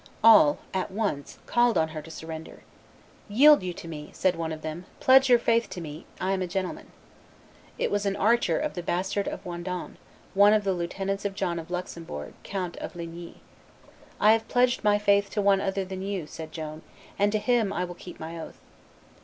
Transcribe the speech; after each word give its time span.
All, 0.23 0.57
at 0.73 0.89
once, 0.89 1.37
called 1.45 1.77
on 1.77 1.89
her 1.89 2.01
to 2.01 2.09
surrender. 2.09 2.63
"Yield 3.29 3.61
you 3.61 3.71
to 3.73 3.87
me," 3.87 4.09
said 4.13 4.35
one 4.35 4.51
of 4.51 4.63
them; 4.63 4.85
"pledge 4.99 5.29
your 5.29 5.37
faith 5.37 5.69
to 5.69 5.79
me; 5.79 6.07
I 6.19 6.31
am 6.33 6.41
a 6.41 6.47
gentleman." 6.47 6.87
It 7.77 7.91
was 7.91 8.03
an 8.07 8.15
archer 8.15 8.57
of 8.57 8.73
the 8.73 8.81
bastard 8.81 9.27
of 9.27 9.45
Wandonne, 9.45 9.97
one 10.33 10.53
of 10.53 10.63
the 10.63 10.73
lieutenants 10.73 11.23
of 11.23 11.35
John 11.35 11.59
of 11.59 11.69
Luxembourg, 11.69 12.33
Count 12.41 12.77
of 12.77 12.95
Ligny. 12.95 13.41
"I 14.19 14.31
have 14.33 14.47
pledged 14.47 14.83
my 14.83 14.97
faith 14.97 15.29
to 15.33 15.39
one 15.43 15.61
other 15.61 15.85
than 15.85 16.01
you," 16.01 16.25
said 16.25 16.51
Joan, 16.51 16.81
"and 17.19 17.31
to 17.31 17.37
Him 17.37 17.71
I 17.71 17.85
will 17.85 17.93
keep 17.93 18.19
my 18.19 18.39
oath." 18.39 18.57